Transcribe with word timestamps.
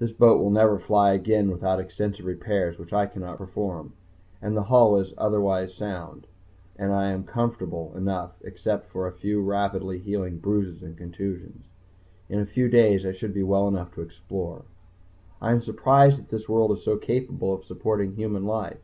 This 0.00 0.10
boat 0.10 0.40
will 0.42 0.50
never 0.50 0.76
fly 0.80 1.12
again 1.12 1.48
without 1.48 1.78
extensive 1.78 2.26
repairs 2.26 2.80
which 2.80 2.92
I 2.92 3.06
cannot 3.06 3.38
perform. 3.38 3.92
But 4.40 4.54
the 4.54 4.64
hull 4.64 4.96
is 4.98 5.14
otherwise 5.16 5.72
sound, 5.72 6.26
and 6.76 6.92
I 6.92 7.12
am 7.12 7.22
comfortable 7.22 7.92
enough 7.96 8.32
except 8.40 8.88
for 8.90 9.06
a 9.06 9.12
few 9.12 9.40
rapidly 9.40 10.00
healing 10.00 10.38
bruises 10.38 10.82
and 10.82 10.98
contusions. 10.98 11.66
In 12.28 12.40
a 12.40 12.44
few 12.44 12.68
days 12.68 13.06
I 13.06 13.12
should 13.12 13.34
be 13.34 13.44
well 13.44 13.68
enough 13.68 13.94
to 13.94 14.00
explore.... 14.02 14.62
I 15.40 15.52
am 15.52 15.62
surprised 15.62 16.18
that 16.18 16.30
this 16.30 16.48
world 16.48 16.72
is 16.72 16.82
so 16.82 16.96
capable 16.96 17.54
of 17.54 17.62
supporting 17.64 18.16
human 18.16 18.44
life. 18.44 18.80